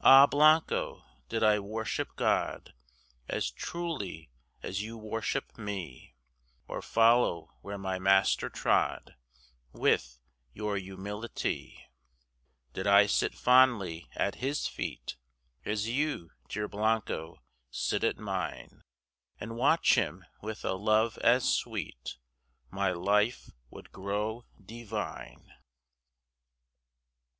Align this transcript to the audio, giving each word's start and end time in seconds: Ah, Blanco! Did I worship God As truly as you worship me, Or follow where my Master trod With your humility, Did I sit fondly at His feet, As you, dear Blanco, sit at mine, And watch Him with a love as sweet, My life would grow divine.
Ah, 0.00 0.26
Blanco! 0.26 1.04
Did 1.28 1.44
I 1.44 1.60
worship 1.60 2.16
God 2.16 2.74
As 3.28 3.52
truly 3.52 4.32
as 4.60 4.82
you 4.82 4.98
worship 4.98 5.56
me, 5.56 6.16
Or 6.66 6.82
follow 6.82 7.52
where 7.60 7.78
my 7.78 8.00
Master 8.00 8.50
trod 8.50 9.14
With 9.72 10.18
your 10.52 10.76
humility, 10.76 11.86
Did 12.72 12.88
I 12.88 13.06
sit 13.06 13.36
fondly 13.36 14.08
at 14.16 14.34
His 14.42 14.66
feet, 14.66 15.14
As 15.64 15.88
you, 15.88 16.32
dear 16.48 16.66
Blanco, 16.66 17.40
sit 17.70 18.02
at 18.02 18.18
mine, 18.18 18.82
And 19.38 19.54
watch 19.54 19.94
Him 19.94 20.24
with 20.42 20.64
a 20.64 20.72
love 20.72 21.16
as 21.18 21.48
sweet, 21.48 22.16
My 22.72 22.90
life 22.90 23.50
would 23.70 23.92
grow 23.92 24.46
divine. 24.60 25.52